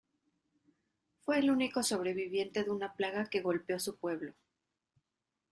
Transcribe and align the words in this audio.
Fue 1.21 1.37
el 1.37 1.51
único 1.51 1.83
sobreviviente 1.83 2.63
de 2.63 2.71
una 2.71 2.95
plaga 2.95 3.29
que 3.29 3.41
golpeó 3.41 3.77
su 3.79 3.97
pueblo. 3.97 4.33